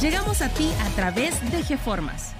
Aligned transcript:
Llegamos 0.00 0.40
a 0.40 0.48
ti 0.48 0.68
a 0.80 0.88
través 0.96 1.38
de 1.52 1.62
GeFormas. 1.62 2.32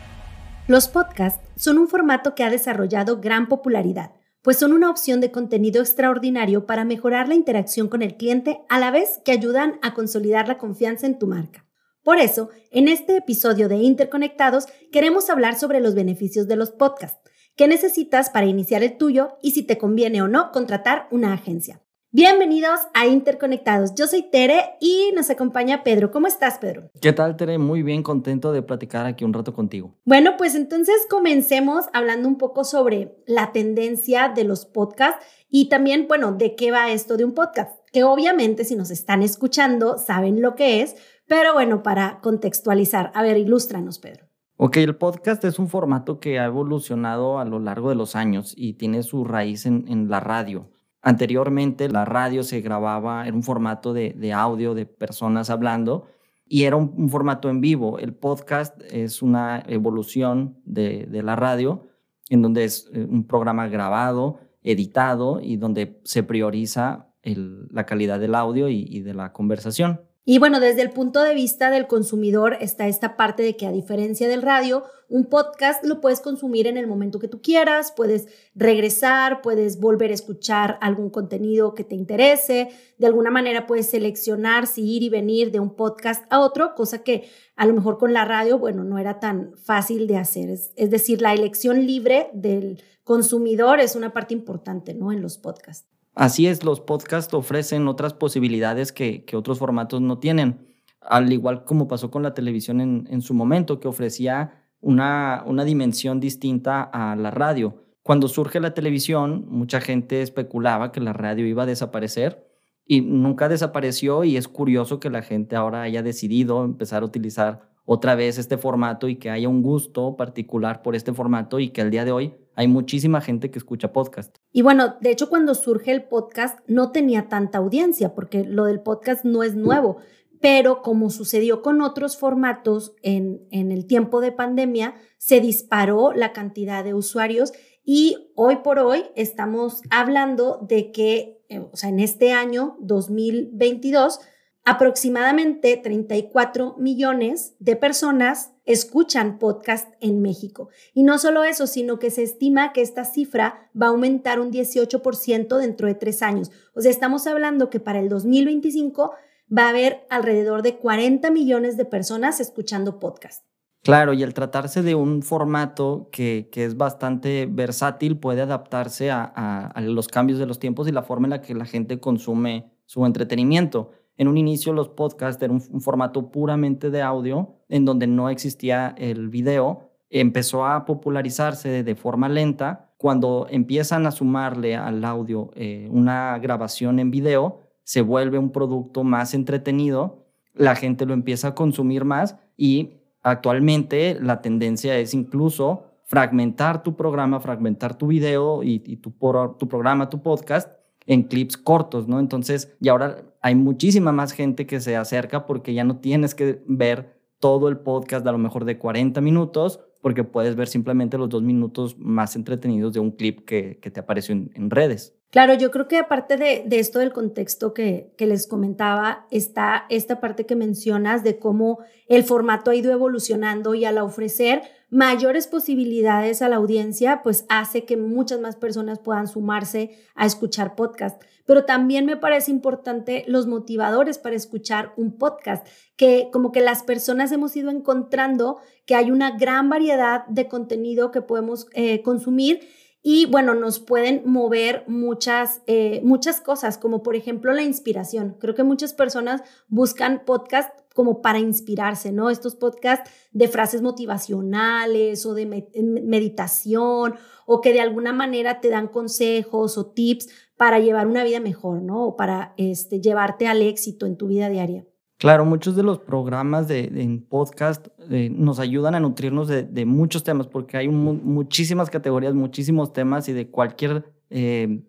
Los 0.67 0.89
podcasts 0.89 1.47
son 1.55 1.77
un 1.79 1.87
formato 1.87 2.35
que 2.35 2.45
ha 2.45 2.51
desarrollado 2.51 3.21
gran 3.21 3.47
popularidad, 3.47 4.13
pues 4.41 4.59
son 4.59 4.73
una 4.73 4.91
opción 4.91 5.21
de 5.21 5.31
contenido 5.31 5.83
extraordinario 5.83 6.67
para 6.67 6.85
mejorar 6.85 7.29
la 7.29 7.35
interacción 7.35 7.89
con 7.89 8.01
el 8.01 8.17
cliente 8.17 8.63
a 8.71 8.79
la 8.79 8.91
vez 8.91 9.21
que 9.25 9.33
ayudan 9.33 9.79
a 9.83 9.93
consolidar 9.93 10.49
la 10.49 10.57
confianza 10.57 11.07
en 11.07 11.19
tu 11.19 11.27
marca. 11.27 11.67
Por 12.03 12.19
eso, 12.19 12.49
en 12.71 12.89
este 12.89 13.19
episodio 13.19 13.69
de 13.69 13.77
Interconectados 13.77 14.67
queremos 14.91 15.29
hablar 15.29 15.57
sobre 15.57 15.81
los 15.81 15.95
beneficios 15.95 16.49
de 16.49 16.57
los 16.57 16.71
podcasts, 16.71 17.21
qué 17.55 17.69
necesitas 17.69 18.31
para 18.31 18.47
iniciar 18.47 18.83
el 18.83 18.97
tuyo 18.97 19.37
y 19.43 19.51
si 19.53 19.63
te 19.63 19.79
conviene 19.79 20.23
o 20.23 20.27
no 20.27 20.53
contratar 20.53 21.07
una 21.11 21.35
agencia. 21.35 21.83
Bienvenidos 22.15 22.79
a 22.93 23.07
Interconectados. 23.07 23.95
Yo 23.95 24.07
soy 24.07 24.21
Tere 24.21 24.77
y 24.83 25.13
nos 25.17 25.31
acompaña 25.31 25.83
Pedro. 25.83 26.11
¿Cómo 26.11 26.27
estás, 26.27 26.59
Pedro? 26.59 26.91
¿Qué 27.01 27.15
tal, 27.15 27.39
Tere? 27.39 27.57
Muy 27.57 27.83
bien, 27.83 28.03
contento 28.03 28.53
de 28.53 28.61
platicar 28.61 29.07
aquí 29.07 29.25
un 29.25 29.33
rato 29.33 29.55
contigo. 29.55 29.97
Bueno, 30.05 30.33
pues 30.37 30.55
entonces 30.55 31.07
comencemos 31.09 31.87
hablando 31.95 32.29
un 32.29 32.37
poco 32.37 32.65
sobre 32.65 33.17
la 33.27 33.53
tendencia 33.53 34.29
de 34.29 34.45
los 34.45 34.67
podcasts 34.67 35.25
y 35.49 35.71
también, 35.71 36.05
bueno, 36.07 36.33
de 36.33 36.55
qué 36.55 36.71
va 36.71 36.93
esto 36.93 37.17
de 37.17 37.25
un 37.25 37.33
podcast, 37.33 37.79
que 37.95 38.05
obviamente 38.05 38.67
si 38.67 38.77
nos 38.77 38.91
están 38.91 39.23
escuchando 39.23 39.97
saben 39.97 40.43
lo 40.43 40.55
que 40.55 40.83
es, 40.83 40.97
pero 41.27 41.55
bueno, 41.55 41.83
para 41.83 42.21
contextualizar, 42.21 43.11
a 43.15 43.23
ver, 43.23 43.39
ilústranos, 43.39 43.99
Pedro. 43.99 44.27
Ok, 44.59 44.77
el 44.77 44.97
podcast 44.97 45.43
es 45.45 45.59
un 45.59 45.71
formato 45.71 46.21
que 46.21 46.39
ha 46.39 46.45
evolucionado 46.45 47.39
a 47.39 47.47
lo 47.47 47.59
largo 47.59 47.89
de 47.89 47.95
los 47.95 48.17
años 48.17 48.53
y 48.55 48.75
tiene 48.75 49.03
su 49.03 49.25
raíz 49.25 49.65
en, 49.65 49.87
en 49.89 50.11
la 50.11 50.21
radio. 50.21 50.72
Anteriormente 51.03 51.89
la 51.89 52.05
radio 52.05 52.45
se 52.45 52.61
grababa 52.61 53.27
en 53.27 53.35
un 53.35 53.43
formato 53.43 53.93
de, 53.93 54.33
audio 54.33 54.75
de 54.75 54.87
personas 54.87 55.51
hablando 55.51 56.07
y 56.47 56.63
era 56.63 56.77
un, 56.77 57.11
formato 57.11 57.51
en 57.51 57.61
vivo. 57.61 57.99
El 57.99 58.15
podcast 58.15 58.81
es 58.91 59.21
una 59.21 59.65
evolución 59.67 60.61
de, 60.65 61.09
la 61.11 61.35
radio 61.35 61.89
en 62.31 62.41
donde 62.41 62.65
es 62.65 62.89
eh, 62.93 63.05
un 63.05 63.27
programa 63.27 63.67
grabado, 63.67 64.39
editado 64.63 65.41
y 65.43 65.57
donde 65.57 66.01
se 66.05 66.23
prioriza 66.23 67.09
la 67.25 67.85
calidad 67.87 68.19
del 68.21 68.35
audio 68.35 68.69
y 68.69 69.01
de 69.01 69.15
la 69.15 69.33
conversación. 69.33 70.01
Y 70.25 70.39
bueno, 70.39 70.61
desde 70.61 70.83
el 70.83 70.91
punto 70.91 71.21
de 71.25 71.35
vista 71.35 71.69
del 71.71 71.89
consumidor 71.89 72.57
está 72.61 72.87
esta 72.87 73.17
parte 73.17 73.43
de 73.43 73.57
que 73.57 73.67
a 73.67 73.73
diferencia 73.73 74.29
del 74.29 74.43
radio, 74.43 74.85
un 75.09 75.25
podcast 75.25 75.85
lo 75.85 76.01
puedes 76.01 76.21
consumir 76.21 76.69
en 76.69 76.77
el 76.77 76.87
momento 76.87 77.19
que 77.19 77.27
tú 77.27 77.43
quieras, 77.43 77.93
puedes 77.97 78.29
regresar, 78.55 79.43
puedes 79.43 79.81
volver 79.81 80.13
a 80.13 80.15
escuchar 80.15 80.79
algún 80.81 81.11
contenido 81.11 81.75
que 81.75 81.83
te 81.83 81.97
interese, 81.97 82.69
de 82.99 83.07
alguna 83.07 83.33
manera 83.33 83.67
puedes 83.67 83.91
seleccionar 83.91 84.69
si 84.69 84.89
ir 84.89 85.03
y 85.03 85.09
venir 85.09 85.51
de 85.51 85.59
un 85.59 85.75
podcast 85.75 86.25
a 86.31 86.39
otro, 86.39 86.77
cosa 86.77 87.03
que 87.03 87.29
a 87.57 87.67
lo 87.67 87.75
mejor 87.75 87.99
con 87.99 88.13
la 88.13 88.25
radio, 88.25 88.61
bueno, 88.61 88.85
no 88.85 88.99
era 88.99 89.19
tan 89.19 89.57
fácil 89.57 90.07
de 90.07 90.19
hacer. 90.19 90.51
Es, 90.51 90.73
es 90.77 90.91
decir, 90.91 91.21
la 91.21 91.35
elección 91.35 91.85
libre 91.85 92.31
del 92.33 92.81
consumidor 93.03 93.81
es 93.81 93.97
una 93.97 94.13
parte 94.13 94.35
importante, 94.35 94.95
¿no? 94.95 95.11
En 95.11 95.21
los 95.21 95.37
podcasts. 95.37 95.89
Así 96.15 96.47
es, 96.47 96.63
los 96.63 96.81
podcasts 96.81 97.33
ofrecen 97.33 97.89
otras 97.89 98.13
posibilidades 98.13 98.93
que, 98.93 99.25
otros 99.35 99.59
formatos 99.59 100.01
no 100.03 100.19
tienen, 100.19 100.67
al 101.01 101.33
igual 101.33 101.65
como 101.65 101.89
pasó 101.89 102.11
con 102.11 102.23
la 102.23 102.35
televisión 102.35 102.81
en, 102.81 103.23
su 103.23 103.33
momento, 103.33 103.81
que 103.81 103.89
ofrecía 103.89 104.67
una, 104.81 105.43
una 105.47 105.65
dimensión 105.65 106.21
distinta 106.21 106.83
a 106.83 107.17
la 107.17 107.31
radio. 107.31 107.83
Cuando 108.03 108.29
surge 108.29 108.61
la 108.61 108.75
televisión, 108.75 109.47
mucha 109.49 109.81
gente 109.81 110.23
especulaba 110.23 110.93
que 110.93 111.01
la 111.01 111.13
radio 111.13 111.47
iba 111.47 111.63
a 111.63 111.67
desaparecer 111.67 112.47
y 112.85 113.01
nunca 113.01 113.49
desapareció 113.49 114.25
y 114.25 114.37
es 114.37 114.49
curioso 114.49 115.01
que 115.01 115.09
la 115.09 115.23
gente 115.23 115.57
ahora 115.57 115.83
haya 115.83 116.03
decidido 116.03 116.65
empezar 116.65 117.03
a 117.03 117.07
utilizar 117.07 117.71
otra 117.85 118.15
vez 118.15 118.39
este 118.39 118.59
formato 118.59 119.09
y 119.09 119.17
que 119.17 119.31
haya 119.31 119.49
un 119.49 119.63
gusto 119.63 120.17
particular 120.17 120.83
por 120.83 120.95
este 120.95 121.13
formato 121.13 121.59
y 121.59 121.71
que 121.71 121.81
al 121.81 121.91
día 121.91 122.05
de 122.05 122.13
hoy 122.13 122.35
hay 122.55 122.69
muchísima 122.69 123.21
gente 123.21 123.51
que 123.51 123.59
escucha 123.59 123.93
podcast. 123.93 124.37
Y 124.53 124.63
bueno, 124.63 124.97
de 125.01 125.11
hecho 125.11 125.29
cuando 125.29 125.55
surge 125.55 125.93
el 125.93 126.05
podcast 126.05 126.59
no 126.67 126.93
tenía 126.93 127.29
tanta 127.29 127.59
audiencia 127.59 128.15
porque 128.15 128.45
lo 128.45 128.65
del 128.65 128.81
podcast 128.81 129.25
no 129.25 129.43
es 129.43 129.55
nuevo, 129.55 129.99
pero 130.41 130.83
como 130.83 131.11
sucedió 131.11 131.63
con 131.63 131.81
otros 131.83 132.17
formatos 132.17 132.95
en, 133.03 133.47
en 133.51 133.73
el 133.73 133.87
tiempo 133.87 134.21
de 134.21 134.33
pandemia, 134.33 134.95
se 135.19 135.41
disparó 135.41 136.13
la 136.13 136.33
cantidad 136.33 136.85
de 136.85 136.95
usuarios 136.95 137.53
y 137.85 138.33
hoy 138.35 138.57
por 138.57 138.79
hoy 138.79 139.05
estamos 139.17 139.83
hablando 139.91 140.59
de 140.69 140.93
que, 140.93 141.45
eh, 141.49 141.59
o 141.59 141.77
sea, 141.77 141.89
en 141.89 142.01
este 142.01 142.33
año 142.33 142.77
2022, 142.81 144.21
Aproximadamente 144.65 145.77
34 145.77 146.77
millones 146.79 147.57
de 147.59 147.75
personas 147.75 148.52
escuchan 148.65 149.39
podcast 149.39 149.93
en 150.01 150.23
México. 150.23 150.69
Y 150.95 151.03
no 151.03 151.19
solo 151.19 151.45
eso, 151.45 151.67
sino 151.67 151.99
que 151.99 152.11
se 152.11 152.23
estima 152.23 152.73
que 152.73 152.83
esta 152.83 153.05
cifra 153.05 153.71
va 153.81 153.87
a 153.87 153.91
aumentar 153.91 154.41
un 154.41 154.53
18% 154.53 155.57
dentro 155.59 155.87
de 155.87 155.95
tres 155.95 156.23
años. 156.23 156.51
O 156.75 156.81
sea, 156.81 156.91
estamos 156.91 157.27
hablando 157.27 157.71
que 157.71 157.81
para 157.81 158.01
el 158.01 158.09
2025 158.09 159.13
va 159.57 159.67
a 159.67 159.71
haber 159.71 160.07
alrededor 160.11 160.63
de 160.63 160.77
40 160.77 161.31
millones 161.31 161.77
de 161.77 161.85
personas 161.85 162.41
escuchando 162.41 162.99
podcast. 162.99 163.45
Claro, 163.83 164.13
y 164.13 164.23
al 164.23 164.33
tratarse 164.33 164.83
de 164.83 164.95
un 164.95 165.23
formato 165.23 166.09
que, 166.13 166.49
es 166.55 166.77
bastante 166.77 167.49
versátil, 167.51 168.17
puede 168.17 168.41
adaptarse 168.41 169.11
a, 169.11 169.25
a 169.25 169.81
los 169.81 170.07
cambios 170.07 170.39
de 170.39 170.47
los 170.47 170.61
tiempos 170.61 170.87
y 170.87 170.93
la 170.93 171.03
forma 171.03 171.27
en 171.27 171.31
la 171.31 171.41
que 171.41 171.55
la 171.55 171.65
gente 171.65 171.99
consume 171.99 172.73
su 172.87 173.05
entretenimiento. 173.05 173.91
En 174.17 174.29
un 174.29 174.37
inicio 174.37 174.73
los 174.73 174.89
podcasts 174.89 175.43
eran 175.43 175.63
un, 175.71 175.81
formato 175.81 176.31
puramente 176.31 176.91
de 176.91 177.03
audio, 177.03 177.57
en 177.73 177.87
donde 177.87 178.07
no 178.07 178.29
existía 178.29 178.95
el 178.99 179.31
video. 179.31 179.89
Empezó 180.11 180.67
a 180.67 180.85
popularizarse 180.85 181.83
de 181.83 181.95
forma 181.95 182.29
lenta. 182.29 182.93
Cuando 182.99 183.47
empiezan 183.49 184.07
a 184.07 184.11
sumarle 184.11 184.77
al 184.77 185.03
audio 185.07 185.51
eh, 185.55 185.89
una 185.91 186.39
grabación 186.39 186.99
en 186.99 187.11
video, 187.11 187.61
se 187.83 188.03
vuelve 188.03 188.39
un 188.39 188.51
producto 188.51 189.05
más 189.05 189.33
entretenido, 189.33 190.27
la 190.53 190.77
gente 190.77 191.07
lo 191.07 191.15
empieza 191.15 191.49
a 191.49 191.55
consumir 191.55 192.05
más 192.05 192.37
y 192.59 193.01
actualmente 193.23 194.19
la 194.21 194.43
tendencia 194.43 194.99
es 194.99 195.15
incluso 195.15 195.85
fragmentar 196.05 196.83
tu 196.83 196.95
programa, 196.95 197.41
fragmentar 197.41 197.97
tu 197.97 198.09
video 198.09 198.63
y, 198.63 198.81
tu, 198.99 199.15
tu 199.59 199.67
programa, 199.67 200.11
tu 200.11 200.23
podcast 200.23 200.71
en 201.07 201.23
clips 201.23 201.57
cortos, 201.57 202.07
¿no? 202.07 202.21
Entonces, 202.21 202.77
y 202.83 202.91
ahora 202.91 203.23
hay 203.41 203.55
muchísima 203.55 204.13
más 204.13 204.33
gente 204.33 204.67
que 204.67 204.79
se 204.79 204.95
acerca 204.95 205.47
porque 205.47 205.73
ya 205.73 205.85
no 205.85 205.97
tienes 205.97 206.35
que 206.35 206.63
ver 206.67 207.22
todo 207.43 207.69
el 207.69 207.79
podcast 207.79 208.25
a 208.25 208.31
lo 208.31 208.39
mejor 208.39 208.65
de 208.65 208.79
40 208.79 209.21
minutos, 209.21 209.81
porque 210.01 210.23
puedes 210.23 210.55
ver 210.55 210.69
simplemente 210.69 211.19
los 211.19 211.29
dos 211.29 211.43
minutos 211.43 211.99
más 211.99 212.37
entretenidos 212.37 212.93
de 212.93 213.01
un 213.01 213.11
clip 213.11 213.45
que, 213.45 213.75
te 213.75 213.99
apareció 213.99 214.33
en, 214.33 214.71
redes. 214.71 215.19
Claro, 215.33 215.55
yo 215.55 215.71
creo 215.71 215.89
que 215.89 215.97
aparte 215.97 216.37
de, 216.37 216.67
esto 216.79 216.99
del 216.99 217.11
contexto 217.11 217.73
que, 217.73 218.13
que, 218.19 218.27
les 218.27 218.47
comentaba, 218.47 219.27
está 219.31 219.87
esta 219.89 220.21
parte 220.21 220.45
que 220.45 220.57
mencionas 220.57 221.25
de 221.25 221.39
cómo 221.39 221.79
el 222.07 222.23
formato 222.23 222.71
ha 222.71 222.75
ido 222.75 222.93
evolucionando 222.93 223.75
y 223.75 223.87
al 223.87 223.97
ofrecer 223.97 224.61
mayores 224.91 225.47
posibilidades 225.47 226.43
a 226.43 226.51
la 226.51 226.57
audiencia, 226.57 227.23
pues 227.23 227.47
hace 227.49 227.87
que 227.87 227.97
muchas 227.97 228.41
más 228.41 228.57
personas 228.57 228.99
puedan 228.99 229.27
sumarse 229.27 229.97
a 230.15 230.27
escuchar 230.27 230.75
podcast. 230.75 231.23
Pero 231.47 231.65
también 231.65 232.05
me 232.05 232.19
parece 232.19 232.51
importante 232.51 233.25
los 233.27 233.47
motivadores 233.47 234.19
para 234.19 234.37
escuchar 234.37 234.93
un 234.99 235.17
podcast, 235.17 235.67
que 235.97 236.29
como 236.31 236.53
que 236.53 236.61
las 236.61 236.83
personas 236.83 237.33
hemos 237.33 237.57
ido 237.57 237.71
encontrando 237.71 238.59
que 238.85 238.95
hay 238.95 239.11
una 239.11 239.39
gran 239.39 239.71
variedad 239.71 240.27
de 240.27 240.47
contenido 240.47 241.11
que 241.11 241.23
podemos 241.23 241.69
eh, 241.73 242.03
consumir 242.03 242.61
y 243.03 243.27
bueno, 243.27 243.55
nos 243.55 243.81
pueden 243.81 244.23
mover 244.25 244.85
muchas, 244.87 245.63
eh, 245.67 246.01
muchas 246.05 246.41
cosas, 246.41 246.79
como 246.79 247.03
por 247.03 247.17
ejemplo 247.17 247.53
la 247.53 247.63
inspiración. 247.63 248.37
Creo 248.39 248.55
que 248.55 248.63
muchas 248.63 248.95
personas 248.95 249.43
buscan 249.67 250.23
podcast 250.25 250.71
como 250.95 251.21
para 251.21 251.41
inspirarse, 251.41 252.13
¿no? 252.13 252.31
Estos 252.31 252.55
podcasts 252.55 253.11
de 253.33 253.49
frases 253.49 253.83
motivacionales 253.83 255.27
o 255.27 255.35
de 255.35 255.47
meditación 255.47 257.15
o 257.45 257.61
que 257.61 257.73
de 257.73 257.81
alguna 257.81 258.13
manera 258.13 258.61
te 258.61 258.69
dan 258.69 258.87
consejos 258.87 259.79
o 259.79 259.87
tips 259.87 260.29
para 260.57 260.79
llevar 260.79 261.09
una 261.09 261.25
vida 261.25 261.41
mejor, 261.41 261.83
¿no? 261.83 262.07
O 262.07 262.17
para 262.17 262.55
este, 262.57 263.01
llevarte 263.01 263.49
al 263.49 263.63
éxito 263.63 264.07
en 264.07 264.17
tu 264.17 264.29
vida 264.29 264.49
diaria. 264.49 264.87
Claro, 265.23 265.45
muchos 265.45 265.77
de 265.77 265.85
los 265.85 266.01
programas 266.01 266.67
de, 266.67 266.81
en 266.81 267.25
podcast 267.25 267.87
eh, 268.11 268.29
nos 268.29 268.59
ayudan 268.59 268.97
a 268.97 268.99
nutrirnos 268.99 269.47
de, 269.47 269.85
muchos 269.87 270.25
temas, 270.25 270.49
porque 270.49 270.77
hay 270.77 270.89
muchísimas 270.89 271.91
categorías, 271.91 272.35
muchísimos 272.35 272.93
temas 272.93 273.29
y 273.29 273.33
de 273.33 273.49
cualquier, 273.49 274.05
eh, 274.31 274.83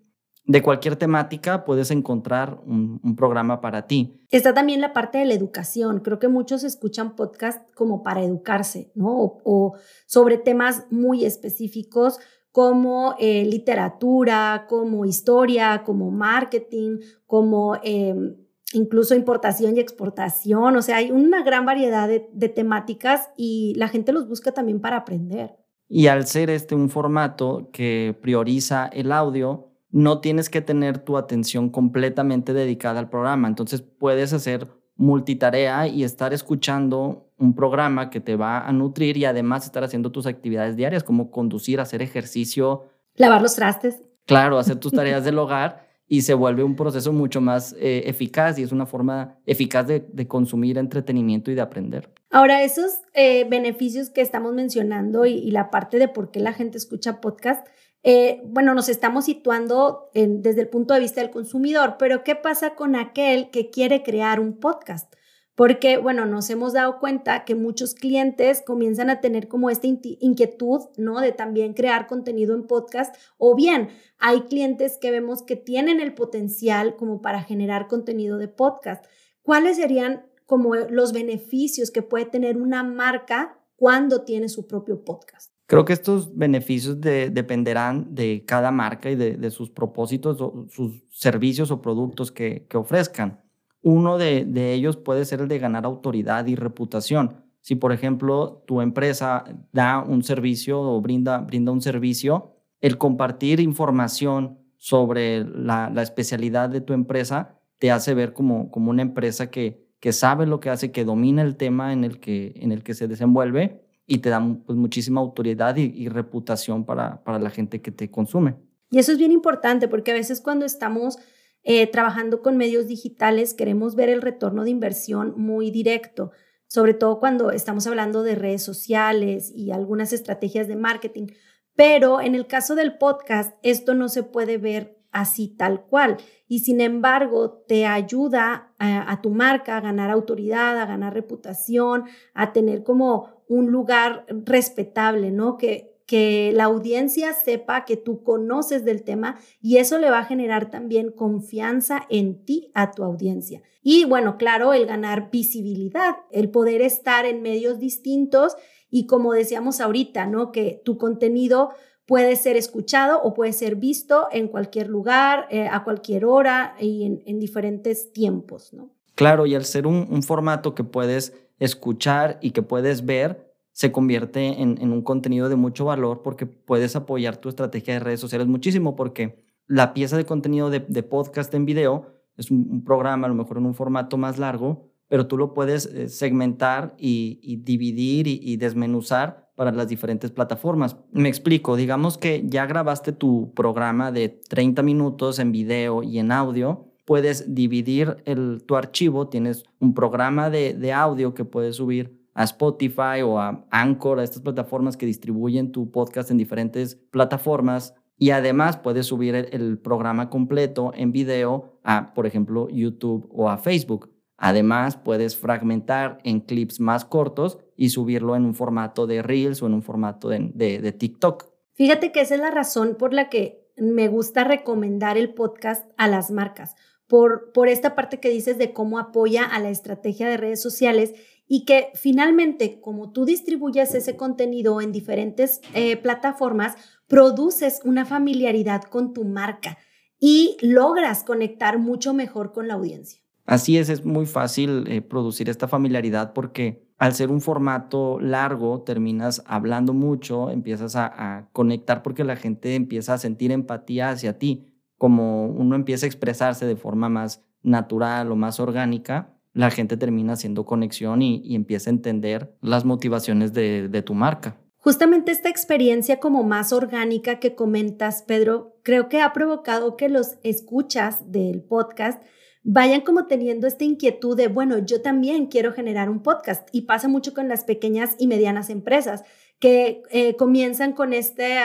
de 0.46 0.62
cualquier 0.64 0.96
temática 0.96 1.64
puedes 1.66 1.92
encontrar 1.92 2.60
un, 2.66 3.16
programa 3.16 3.62
para 3.62 3.86
ti. 3.86 4.26
Está 4.32 4.56
también 4.56 4.82
la 4.82 4.92
parte 4.92 5.20
de 5.20 5.26
la 5.26 5.36
educación. 5.36 6.00
Creo 6.00 6.18
que 6.18 6.30
muchos 6.30 6.64
escuchan 6.64 7.16
podcast 7.16 7.72
como 7.76 8.02
para 8.02 8.24
educarse, 8.24 8.92
¿no? 8.96 9.40
O, 9.44 9.76
sobre 10.08 10.40
temas 10.40 10.88
muy 10.90 11.26
específicos 11.26 12.18
como 12.52 13.14
eh, 13.20 13.46
literatura, 13.46 14.66
como 14.68 15.06
historia, 15.06 15.84
como 15.86 16.10
marketing, 16.10 17.02
como 17.28 17.76
em, 17.84 18.43
incluso 18.74 19.16
importación 19.16 19.78
y 19.78 19.80
exportación, 19.80 20.76
o 20.76 20.82
sea, 20.82 20.98
hay 20.98 21.12
una 21.12 21.44
gran 21.44 21.66
variedad 21.66 22.08
de, 22.08 22.50
temáticas 22.50 23.30
y 23.38 23.74
la 23.76 23.88
gente 23.88 24.12
los 24.12 24.28
busca 24.28 24.52
también 24.52 24.82
para 24.82 24.98
aprender. 24.98 25.56
Y 25.88 26.08
al 26.08 26.26
ser 26.26 26.50
este 26.50 26.76
un 26.76 26.90
formato 26.90 27.70
que 27.72 28.18
prioriza 28.22 28.88
el 28.88 29.12
audio, 29.12 29.70
no 29.92 30.20
tienes 30.20 30.50
que 30.50 30.62
tener 30.62 30.98
tu 31.00 31.18
atención 31.18 31.70
completamente 31.70 32.54
dedicada 32.54 33.00
al 33.00 33.10
programa, 33.10 33.48
entonces 33.48 33.82
puedes 33.82 34.34
hacer 34.34 34.68
multitarea 34.96 35.88
y 35.88 36.04
estar 36.04 36.34
escuchando 36.34 37.32
un 37.38 37.56
programa 37.56 38.10
que 38.10 38.20
te 38.20 38.36
va 38.36 38.60
a 38.60 38.72
nutrir 38.72 39.18
y 39.18 39.26
además 39.26 39.66
estar 39.66 39.84
haciendo 39.84 40.12
tus 40.12 40.28
actividades 40.28 40.76
diarias 40.76 41.04
como 41.04 41.32
conducir, 41.32 41.80
hacer 41.80 42.02
ejercicio. 42.02 42.86
Lavar 43.16 43.42
los 43.42 43.56
trastes. 43.56 44.02
Claro, 44.26 44.58
hacer 44.58 44.78
tus 44.78 44.92
tareas 44.94 45.24
del 45.26 45.38
hogar 45.40 45.93
y 46.14 46.22
se 46.22 46.36
vuelve 46.36 46.64
un 46.64 46.76
proceso 46.76 47.12
mucho 47.12 47.42
más 47.42 47.76
eh, 47.80 48.04
eficaz 48.06 48.60
y 48.60 48.62
es 48.62 48.72
una 48.72 48.86
forma 48.86 49.40
eficaz 49.48 49.88
de, 49.88 50.28
consumir 50.28 50.78
entretenimiento 50.78 51.50
y 51.50 51.56
de 51.56 51.62
aprender. 51.62 52.14
Ahora, 52.30 52.62
esos 52.62 53.00
eh, 53.16 53.48
beneficios 53.50 54.12
que 54.12 54.22
estamos 54.22 54.54
mencionando 54.54 55.26
y, 55.26 55.50
la 55.50 55.72
parte 55.72 55.98
de 55.98 56.08
por 56.08 56.30
qué 56.30 56.40
la 56.40 56.54
gente 56.54 56.78
escucha 56.78 57.20
podcast, 57.20 57.68
eh, 58.04 58.44
bueno, 58.46 58.76
nos 58.76 58.90
estamos 58.90 59.26
situando 59.26 60.12
desde 60.14 60.62
el 60.62 60.70
punto 60.70 60.94
de 60.94 61.00
vista 61.00 61.20
del 61.20 61.32
consumidor, 61.32 61.96
pero 61.98 62.24
¿qué 62.24 62.36
pasa 62.36 62.76
con 62.76 62.96
aquel 62.96 63.50
que 63.50 63.72
quiere 63.72 64.04
crear 64.04 64.40
un 64.40 64.60
podcast? 64.60 65.16
Porque, 65.56 65.98
bueno, 65.98 66.26
nos 66.26 66.50
hemos 66.50 66.74
dado 66.74 67.00
cuenta 67.00 67.46
que 67.46 67.54
muchos 67.54 67.94
clientes 67.94 68.64
comienzan 68.66 69.12
a 69.12 69.22
tener 69.22 69.48
como 69.48 69.70
esta 69.70 69.86
inquietud, 69.86 70.82
¿no? 70.98 71.20
De 71.20 71.32
también 71.32 71.74
crear 71.74 72.08
contenido 72.08 72.56
en 72.56 72.66
podcast. 72.66 73.16
O 73.38 73.56
bien, 73.56 73.90
hay 74.18 74.42
clientes 74.42 74.98
que 75.00 75.12
vemos 75.12 75.44
que 75.44 75.56
tienen 75.56 76.00
el 76.00 76.16
potencial 76.16 76.96
como 76.96 77.22
para 77.22 77.44
generar 77.44 77.88
contenido 77.88 78.40
de 78.40 78.48
podcast. 78.48 79.06
¿Cuáles 79.44 79.78
serían 79.78 80.26
como 80.48 80.76
los 80.76 81.14
beneficios 81.14 81.92
que 81.92 82.02
puede 82.02 82.26
tener 82.26 82.58
una 82.58 82.84
marca 82.84 83.60
cuando 83.76 84.24
tiene 84.24 84.50
su 84.50 84.66
propio 84.66 85.04
podcast? 85.04 85.52
Creo 85.68 85.86
que 85.86 85.94
estos 85.94 86.36
beneficios 86.36 87.00
dependerán 87.00 88.16
de 88.16 88.44
cada 88.46 88.72
marca 88.72 89.12
y 89.12 89.16
de, 89.16 89.52
sus 89.52 89.70
propósitos 89.70 90.42
o 90.42 90.66
sus 90.70 91.04
servicios 91.12 91.70
o 91.70 91.82
productos 91.82 92.32
que 92.32 92.68
ofrezcan. 92.74 93.43
Uno 93.84 94.18
de, 94.18 94.74
ellos 94.74 94.96
puede 94.96 95.26
ser 95.26 95.42
el 95.42 95.50
de 95.50 95.60
ganar 95.60 95.84
autoridad 95.86 96.48
y 96.48 96.56
reputación. 96.56 97.44
Si, 97.60 97.76
por 97.76 97.92
ejemplo, 97.92 98.64
tu 98.66 98.80
empresa 98.82 99.44
da 99.74 100.02
un 100.02 100.24
servicio 100.24 100.82
o 100.82 101.02
brinda, 101.02 101.40
brinda 101.40 101.72
un 101.74 101.82
servicio, 101.82 102.56
el 102.80 102.98
compartir 102.98 103.60
información 103.60 104.58
sobre 104.78 105.44
la, 105.44 105.92
especialidad 106.02 106.70
de 106.70 106.82
tu 106.82 106.94
empresa 106.94 107.60
te 107.78 107.92
hace 107.92 108.14
ver 108.14 108.34
como, 108.34 108.72
como 108.72 108.90
una 108.90 109.02
empresa 109.02 109.52
que, 109.52 109.86
que 110.00 110.14
sabe 110.14 110.46
lo 110.46 110.62
que 110.62 110.70
hace, 110.70 110.92
que 110.92 111.04
domina 111.04 111.42
el 111.42 111.58
tema 111.58 111.92
en 111.92 112.06
el 112.06 112.22
que, 112.22 112.54
en 112.56 112.72
el 112.72 112.84
que 112.84 112.94
se 112.94 113.10
desenvuelve 113.10 113.82
y 114.08 114.20
te 114.20 114.30
da 114.30 114.42
pues, 114.66 114.78
muchísima 114.78 115.20
autoridad 115.20 115.76
y, 115.76 115.84
y 115.84 116.08
reputación 116.08 116.86
para, 116.86 117.22
para 117.24 117.40
la 117.40 117.50
gente 117.50 117.82
que 117.82 117.92
te 117.92 118.10
consume. 118.10 118.56
Y 118.92 119.00
eso 119.00 119.12
es 119.12 119.18
bien 119.18 119.32
importante 119.32 119.90
porque 119.90 120.12
a 120.12 120.14
veces 120.14 120.40
cuando 120.40 120.66
estamos 120.66 121.18
eh, 121.64 121.88
trabajando 121.88 122.42
con 122.42 122.58
medios 122.58 122.88
digitales 122.88 123.54
queremos 123.54 123.96
ver 123.96 124.10
el 124.10 124.22
retorno 124.22 124.64
de 124.64 124.70
inversión 124.70 125.34
muy 125.38 125.72
directo, 125.72 126.32
sobre 126.68 126.94
todo 126.94 127.20
cuando 127.20 127.52
estamos 127.52 127.88
hablando 127.88 128.24
de 128.24 128.36
redes 128.36 128.64
sociales 128.64 129.52
y 129.56 129.72
algunas 129.72 130.12
estrategias 130.12 130.68
de 130.68 130.76
marketing. 130.76 131.28
Pero 131.76 132.22
en 132.22 132.36
el 132.36 132.48
caso 132.48 132.76
del 132.76 132.98
podcast, 132.98 133.58
esto 133.64 133.94
no 133.94 134.10
se 134.10 134.24
puede 134.24 134.58
ver 134.58 135.00
así 135.12 135.48
tal 135.48 135.86
cual. 135.86 136.18
Y 136.48 136.60
sin 136.60 136.82
embargo, 136.82 137.64
te 137.68 137.86
ayuda 137.86 138.74
a, 138.78 139.12
a, 139.12 139.22
tu 139.22 139.30
marca 139.30 139.78
a 139.78 139.82
ganar 139.82 140.12
autoridad, 140.12 140.80
a 140.80 140.86
ganar 140.86 141.14
reputación, 141.14 142.06
a 142.34 142.52
tener 142.52 142.84
como 142.84 143.44
un 143.48 143.72
lugar 143.72 144.26
respetable, 144.28 145.32
¿no? 145.32 145.58
Que, 145.58 145.93
que 146.14 146.52
la 146.54 146.66
audiencia 146.66 147.34
sepa 147.34 147.86
que 147.86 147.98
tú 147.98 148.22
conoces 148.22 148.86
del 148.86 149.02
tema 149.02 149.40
y 149.64 149.78
eso 149.78 149.98
le 149.98 150.12
va 150.12 150.20
a 150.20 150.26
generar 150.26 150.70
también 150.70 151.10
confianza 151.10 152.06
en 152.08 152.46
ti 152.46 152.70
a 152.76 152.92
tu 152.92 153.04
audiencia. 153.04 153.64
Y 153.82 154.06
bueno, 154.06 154.38
claro, 154.38 154.74
el 154.74 154.86
ganar 154.86 155.32
visibilidad, 155.32 156.18
el 156.30 156.52
poder 156.52 156.84
estar 156.84 157.26
en 157.26 157.42
medios 157.42 157.80
distintos 157.80 158.56
y 158.92 159.08
como 159.08 159.34
decíamos 159.34 159.82
ahorita, 159.82 160.28
¿no? 160.28 160.52
Que 160.52 160.84
tu 160.86 161.00
contenido 161.00 161.72
puede 162.06 162.36
ser 162.36 162.58
escuchado 162.58 163.20
o 163.24 163.34
puede 163.34 163.52
ser 163.52 163.76
visto 163.76 164.28
en 164.32 164.50
cualquier 164.50 164.90
lugar, 164.90 165.48
eh, 165.50 165.68
a 165.68 165.84
cualquier 165.84 166.26
hora 166.26 166.76
y 166.80 167.24
en, 167.26 167.40
diferentes 167.40 168.14
tiempos, 168.14 168.72
¿no? 168.72 168.92
Claro, 169.16 169.48
y 169.48 169.56
al 169.56 169.66
ser 169.66 169.88
un 169.88 170.22
formato 170.22 170.76
que 170.76 170.84
puedes 170.84 171.34
escuchar 171.58 172.38
y 172.40 172.52
que 172.52 172.62
puedes 172.62 173.04
ver, 173.04 173.53
se 173.74 173.92
convierte 173.92 174.62
en, 174.62 174.92
un 174.92 175.02
contenido 175.02 175.50
de 175.50 175.56
mucho 175.56 175.86
valor 175.86 176.22
porque 176.22 176.46
puedes 176.46 176.96
apoyar 176.96 177.38
tu 177.38 177.50
estrategia 177.50 177.96
de 177.96 178.00
redes 178.00 178.20
sociales 178.20 178.48
muchísimo 178.48 178.96
porque 178.96 179.44
la 179.68 179.94
pieza 179.94 180.16
de 180.16 180.26
contenido 180.26 180.70
de, 180.70 180.80
podcast 181.04 181.54
en 181.56 181.66
video 181.66 182.06
es 182.38 182.52
un, 182.52 182.84
programa 182.84 183.26
a 183.26 183.30
lo 183.30 183.36
mejor 183.36 183.58
en 183.58 183.66
un 183.66 183.74
formato 183.74 184.18
más 184.18 184.38
largo, 184.38 184.92
pero 185.08 185.26
tú 185.26 185.38
lo 185.38 185.56
puedes 185.56 185.88
eh, 185.88 186.08
segmentar 186.08 186.94
y, 187.00 187.62
dividir 187.64 188.28
y, 188.28 188.58
desmenuzar 188.58 189.50
para 189.56 189.72
las 189.72 189.88
diferentes 189.88 190.30
plataformas. 190.30 190.98
Me 191.12 191.30
explico, 191.30 191.76
digamos 191.76 192.20
que 192.20 192.44
ya 192.46 192.68
grabaste 192.68 193.12
tu 193.12 193.54
programa 193.56 194.12
de 194.12 194.30
30 194.30 194.84
minutos 194.84 195.40
en 195.40 195.52
video 195.52 196.04
y 196.04 196.20
en 196.20 196.32
audio, 196.32 196.92
puedes 197.06 197.56
dividir 197.56 198.18
el, 198.26 198.64
tu 198.66 198.76
archivo, 198.76 199.30
tienes 199.30 199.64
un 199.80 199.96
programa 199.96 200.52
de 200.52 200.94
audio 200.94 201.34
que 201.34 201.46
puedes 201.46 201.78
subir 201.78 202.23
a 202.34 202.44
Spotify 202.44 203.22
o 203.24 203.40
a 203.40 203.66
Anchor, 203.70 204.20
a 204.20 204.24
estas 204.24 204.42
plataformas 204.42 204.98
que 204.98 205.06
distribuyen 205.06 205.72
tu 205.72 205.92
podcast 205.92 206.32
en 206.32 206.38
diferentes 206.38 206.96
plataformas. 207.12 207.96
Y 208.18 208.32
además 208.32 208.78
puedes 208.78 209.08
subir 209.08 209.36
el, 209.36 209.80
programa 209.80 210.30
completo 210.30 210.92
en 210.96 211.12
video 211.12 211.80
a, 211.84 212.14
por 212.14 212.26
ejemplo, 212.26 212.70
YouTube 212.70 213.28
o 213.32 213.50
a 213.50 213.58
Facebook. 213.58 214.12
Además, 214.38 214.98
puedes 214.98 215.38
fragmentar 215.38 216.20
en 216.24 216.42
clips 216.42 216.80
más 216.80 217.06
cortos 217.06 217.60
y 217.76 217.90
subirlo 217.90 218.36
en 218.36 218.46
un 218.46 218.56
formato 218.56 219.08
de 219.08 219.22
Reels 219.22 219.62
o 219.62 219.68
en 219.68 219.74
un 219.74 219.84
formato 219.84 220.30
de, 220.30 220.52
de, 220.54 220.92
TikTok. 220.92 221.46
Fíjate 221.74 222.12
que 222.12 222.22
esa 222.22 222.36
es 222.36 222.42
la 222.42 222.52
razón 222.52 222.96
por 222.98 223.14
la 223.14 223.30
que 223.30 223.68
me 223.78 224.08
gusta 224.08 224.44
recomendar 224.44 225.18
el 225.18 225.34
podcast 225.34 225.90
a 225.98 226.08
las 226.08 226.30
marcas, 226.30 226.76
por, 227.08 227.52
por 227.52 227.68
esta 227.68 227.96
parte 227.96 228.20
que 228.20 228.30
dices 228.30 228.58
de 228.58 228.74
cómo 228.74 229.00
apoya 229.00 229.44
a 229.44 229.60
la 229.60 229.70
estrategia 229.70 230.28
de 230.28 230.38
redes 230.38 230.62
sociales 230.62 231.14
y 231.48 231.66
que 231.66 231.90
finalmente, 231.96 232.80
como 232.80 233.12
tú 233.12 233.26
distribuyes 233.26 233.94
ese 233.94 234.16
contenido 234.16 234.82
en 234.82 234.92
diferentes 234.92 235.62
eh, 235.74 235.98
plataformas, 235.98 236.76
produces 237.08 237.82
una 237.84 238.06
familiaridad 238.06 238.84
con 238.84 239.14
tu 239.14 239.26
marca 239.26 239.78
y 240.20 240.58
logras 240.62 241.24
conectar 241.24 241.80
mucho 241.80 242.14
mejor 242.14 242.54
con 242.54 242.68
la 242.68 242.76
audiencia. 242.76 243.20
Así 243.46 243.78
es, 243.78 243.90
es 243.90 244.06
muy 244.06 244.26
fácil 244.26 244.86
eh, 244.88 245.02
producir 245.02 245.50
esta 245.50 245.68
familiaridad 245.68 246.32
porque 246.32 246.88
al 246.98 247.14
ser 247.14 247.30
un 247.30 247.42
formato 247.42 248.20
largo 248.22 248.82
terminas 248.84 249.44
hablando 249.46 249.94
mucho, 249.94 250.50
empiezas 250.50 250.96
a, 250.96 251.08
a 251.38 251.50
conectar 251.52 252.04
porque 252.04 252.24
la 252.24 252.38
gente 252.38 252.76
empieza 252.76 253.16
a 253.16 253.18
sentir 253.18 253.52
empatía 253.52 254.12
hacia 254.12 254.40
ti, 254.40 254.66
como 254.98 255.48
uno 255.48 255.76
empieza 255.76 256.06
a 256.06 256.08
expresarse 256.08 256.66
de 256.66 256.78
forma 256.78 257.10
más 257.10 257.44
natural 257.62 258.32
o 258.32 258.38
más 258.38 258.62
orgánica, 258.62 259.33
la 259.54 259.72
gente 259.72 259.98
termina 259.98 260.34
haciendo 260.34 260.66
conexión 260.66 261.22
y, 261.22 261.56
empieza 261.56 261.90
a 261.90 261.94
entender 261.94 262.56
las 262.62 262.86
motivaciones 262.86 263.54
de, 263.54 263.88
de 263.88 264.02
tu 264.02 264.14
marca. 264.14 264.58
Justamente 264.78 265.32
esta 265.32 265.50
experiencia 265.50 266.20
como 266.20 266.44
más 266.44 266.74
orgánica 266.74 267.40
que 267.40 267.56
comentas, 267.56 268.24
Pedro, 268.24 268.76
creo 268.84 269.08
que 269.08 269.22
ha 269.22 269.32
provocado 269.32 269.96
que 269.96 270.10
los 270.10 270.38
escuchas 270.44 271.32
del 271.32 271.64
podcast 271.64 272.22
vayan 272.64 273.02
como 273.02 273.28
teniendo 273.28 273.68
esta 273.68 273.84
inquietud 273.84 274.36
de, 274.36 274.48
bueno, 274.48 274.80
yo 274.80 275.02
también 275.02 275.48
quiero 275.48 275.74
generar 275.74 276.10
un 276.10 276.24
podcast 276.24 276.68
y 276.72 276.82
pasa 276.82 277.08
mucho 277.08 277.34
con 277.34 277.48
las 277.48 277.64
pequeñas 277.64 278.16
y 278.18 278.28
medianas 278.28 278.70
empresas 278.70 279.24
que 279.64 280.04
eh, 280.10 280.36
comienzan 280.36 280.92
con 280.92 281.14
este, 281.14 281.58